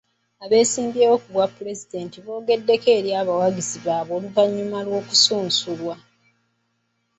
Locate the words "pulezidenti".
1.55-2.17